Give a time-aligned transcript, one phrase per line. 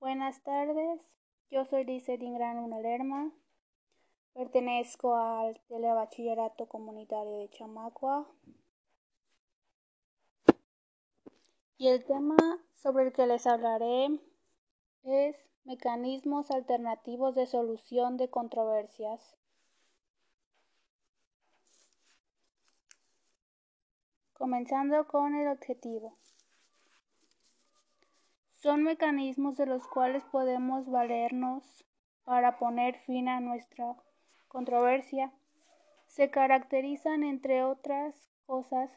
[0.00, 0.98] Buenas tardes,
[1.50, 3.30] yo soy Lizeth Ingrán Lerma,
[4.32, 8.26] pertenezco al Telebachillerato Comunitario de Chamacua
[11.76, 12.38] y el tema
[12.76, 14.18] sobre el que les hablaré
[15.02, 19.36] es mecanismos alternativos de solución de controversias.
[24.32, 26.16] Comenzando con el objetivo.
[28.62, 31.64] Son mecanismos de los cuales podemos valernos
[32.24, 33.96] para poner fin a nuestra
[34.48, 35.32] controversia.
[36.04, 38.90] Se caracterizan, entre otras cosas,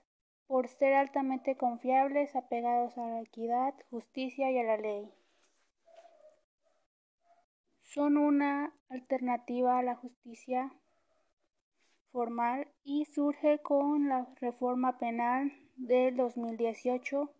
[0.48, 5.10] por ser altamente confiables, apegados a la equidad, justicia y a la ley.
[7.84, 10.74] Son una alternativa a la justicia
[12.12, 17.34] formal y surge con la reforma penal del 2018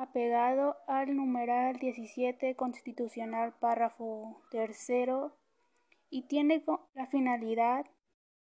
[0.00, 5.36] apegado al numeral 17 constitucional párrafo tercero
[6.08, 7.84] y tiene la finalidad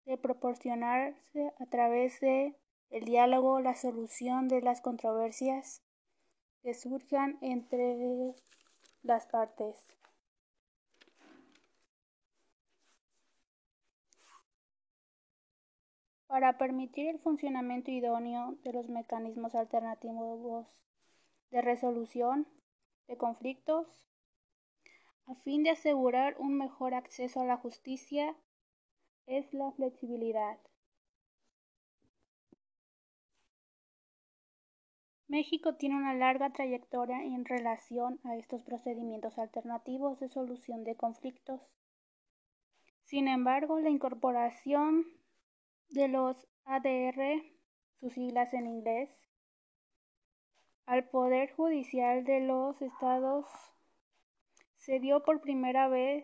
[0.05, 2.55] de proporcionarse a través de
[2.89, 5.83] el diálogo la solución de las controversias
[6.63, 8.33] que surjan entre
[9.03, 9.87] las partes.
[16.25, 20.67] Para permitir el funcionamiento idóneo de los mecanismos alternativos
[21.51, 22.47] de resolución
[23.07, 24.05] de conflictos
[25.27, 28.35] a fin de asegurar un mejor acceso a la justicia
[29.25, 30.59] es la flexibilidad.
[35.27, 41.59] México tiene una larga trayectoria en relación a estos procedimientos alternativos de solución de conflictos.
[43.03, 45.05] Sin embargo, la incorporación
[45.89, 47.41] de los ADR,
[47.99, 49.09] sus siglas en inglés,
[50.85, 53.45] al Poder Judicial de los Estados
[54.77, 56.23] se dio por primera vez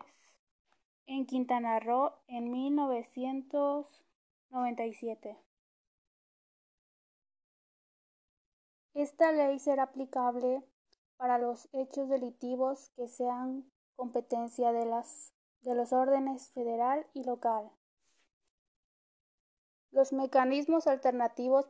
[1.06, 5.36] en Quintana Roo en 1997.
[8.94, 10.62] Esta ley será aplicable
[11.16, 17.68] para los hechos delictivos que sean competencia de, las, de los órdenes federal y local.
[19.90, 21.66] Los mecanismos alternativos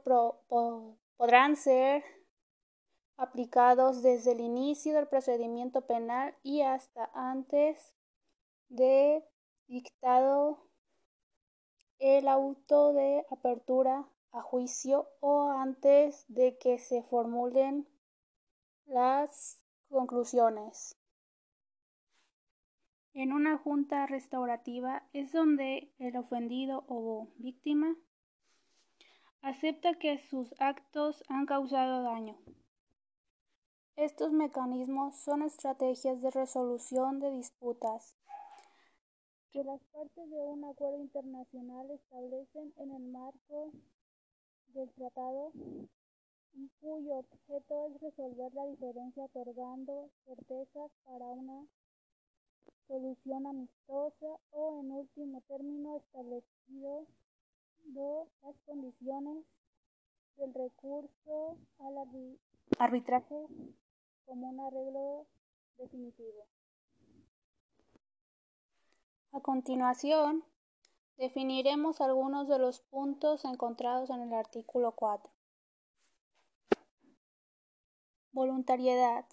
[1.16, 2.04] podrán ser
[3.16, 7.94] aplicados desde el inicio del procedimiento penal y hasta antes
[8.68, 9.24] de
[9.66, 10.66] dictado
[11.98, 17.86] el auto de apertura a juicio o antes de que se formulen
[18.86, 20.96] las conclusiones.
[23.14, 27.94] En una junta restaurativa es donde el ofendido o víctima
[29.42, 32.38] acepta que sus actos han causado daño.
[33.96, 38.16] Estos mecanismos son estrategias de resolución de disputas
[39.52, 43.70] que las partes de un acuerdo internacional establecen en el marco
[44.68, 45.52] del tratado
[46.80, 51.66] cuyo objeto es resolver la diferencia otorgando certezas para una
[52.88, 57.06] solución amistosa o en último término establecido
[58.42, 59.44] las condiciones
[60.38, 61.98] del recurso al
[62.78, 63.46] arbitraje
[64.24, 65.26] como un arreglo
[65.78, 66.46] definitivo.
[69.32, 70.44] A continuación,
[71.16, 75.32] definiremos algunos de los puntos encontrados en el artículo 4.
[78.32, 79.26] Voluntariedad.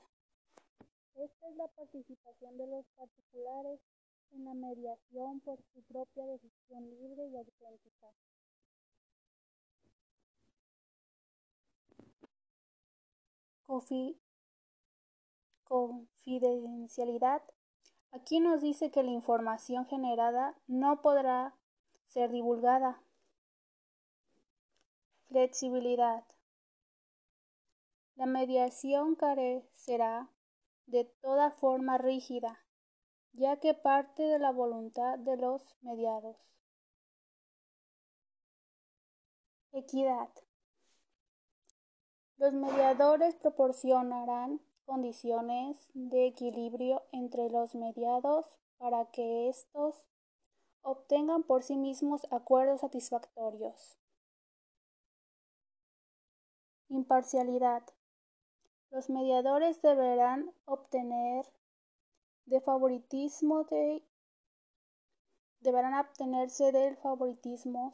[1.16, 3.80] Esta es la participación de los particulares
[4.32, 8.08] en la mediación por su propia decisión libre y auténtica.
[15.70, 17.44] Confidencialidad.
[18.12, 21.56] Aquí nos dice que la información generada no podrá
[22.08, 23.04] ser divulgada.
[25.28, 26.26] Flexibilidad.
[28.16, 30.32] La mediación carecerá
[30.88, 32.66] de toda forma rígida,
[33.34, 36.36] ya que parte de la voluntad de los mediados.
[39.72, 40.30] Equidad.
[42.38, 48.48] Los mediadores proporcionarán condiciones de equilibrio entre los mediados
[48.80, 50.04] para que éstos
[50.82, 54.00] obtengan por sí mismos acuerdos satisfactorios.
[56.88, 57.84] Imparcialidad.
[58.90, 61.46] Los mediadores deberán obtener
[62.46, 64.04] de favoritismo de
[65.60, 67.94] deberán obtenerse del favoritismo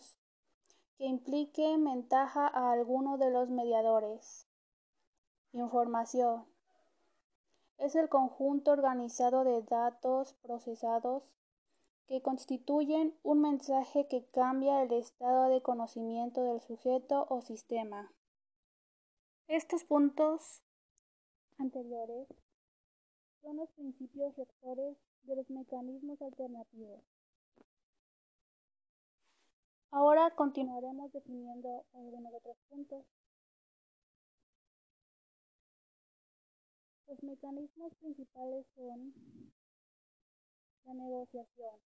[0.98, 4.48] que implique ventaja a alguno de los mediadores.
[5.52, 6.55] Información.
[7.78, 11.24] Es el conjunto organizado de datos procesados
[12.08, 18.12] que constituyen un mensaje que cambia el estado de conocimiento del sujeto o sistema.
[19.48, 20.62] Estos puntos
[21.58, 22.28] anteriores
[23.42, 27.02] son los principios rectores de los mecanismos alternativos.
[29.92, 33.06] Ahora continuaremos definiendo algunos otros puntos.
[37.08, 39.14] Los mecanismos principales son
[40.86, 41.80] la negociación.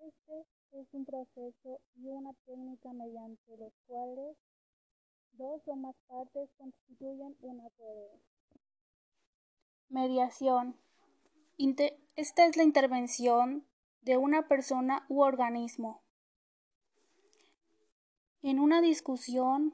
[0.00, 4.36] Este es un proceso y una técnica mediante los cuales
[5.32, 8.20] dos o más partes constituyen un acuerdo.
[9.88, 10.76] Mediación.
[12.16, 13.66] Esta es la intervención
[14.00, 16.02] de una persona u organismo
[18.42, 19.72] en una discusión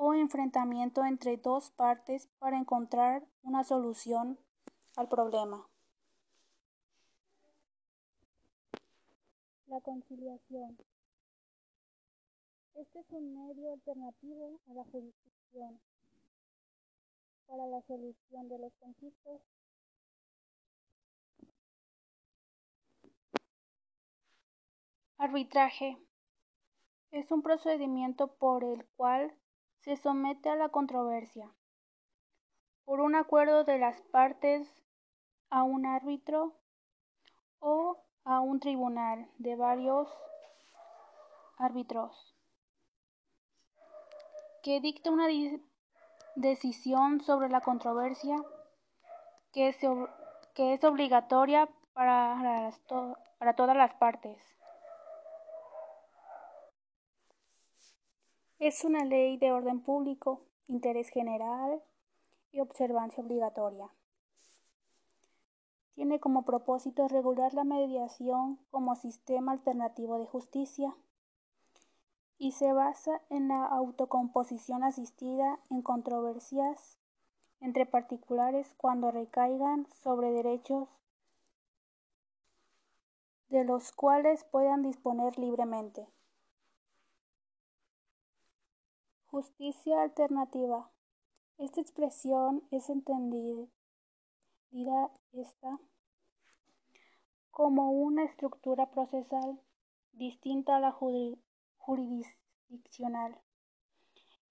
[0.00, 4.38] o enfrentamiento entre dos partes para encontrar una solución
[4.96, 5.68] al problema.
[9.66, 10.78] La conciliación.
[12.76, 15.80] Este es un medio alternativo a la jurisdicción
[17.48, 19.42] para la solución de los conflictos.
[25.16, 25.98] Arbitraje.
[27.10, 29.34] Es un procedimiento por el cual
[29.80, 31.52] se somete a la controversia
[32.84, 34.66] por un acuerdo de las partes
[35.50, 36.54] a un árbitro
[37.58, 40.08] o a un tribunal de varios
[41.58, 42.34] árbitros
[44.62, 45.28] que dicta una
[46.34, 48.36] decisión sobre la controversia
[49.52, 52.72] que, es obligatoria para,
[53.56, 54.57] todas las partes.
[58.60, 61.80] Es una ley de orden público, interés general
[62.50, 63.88] y observancia obligatoria.
[65.94, 70.92] Tiene como propósito regular la mediación como sistema alternativo de justicia
[72.36, 76.98] y se basa en la autocomposición asistida en controversias
[77.60, 80.88] entre particulares cuando recaigan sobre derechos
[83.50, 86.08] de los cuales puedan disponer libremente.
[89.30, 90.90] Justicia alternativa.
[91.58, 93.68] Esta expresión es entendida
[95.32, 95.78] esta
[97.50, 99.60] como una estructura procesal
[100.12, 100.92] distinta a la
[101.76, 103.38] jurisdiccional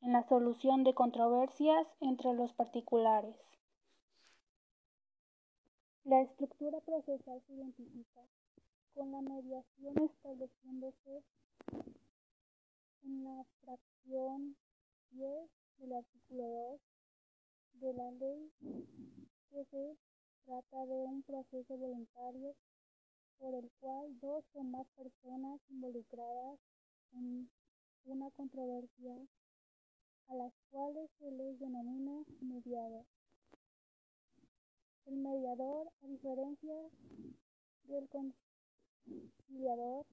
[0.02, 3.36] en la solución de controversias entre los particulares.
[6.04, 8.22] La estructura procesal se identifica
[8.94, 11.24] con la mediación estableciéndose
[13.02, 14.56] en la fracción
[15.12, 16.82] 10 del artículo 2
[17.82, 18.52] de la ley
[19.50, 19.98] que se
[20.46, 22.56] trata de un proceso voluntario
[23.38, 26.60] por el cual dos o más personas involucradas
[27.14, 27.50] en
[28.06, 29.16] una controversia
[30.28, 33.06] a las cuales se les denomina mediador.
[35.06, 36.76] El mediador, a diferencia
[37.84, 40.06] del conciliador,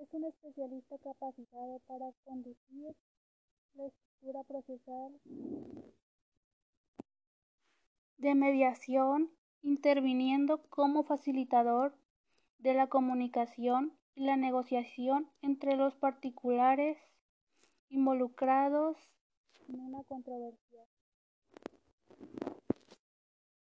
[0.00, 2.96] es un especialista capacitado para conducir
[3.74, 5.20] la estructura procesal
[8.16, 9.30] de mediación,
[9.62, 11.94] interviniendo como facilitador
[12.58, 16.98] de la comunicación y la negociación entre los particulares
[17.90, 18.96] involucrados
[19.68, 20.82] en una controversia.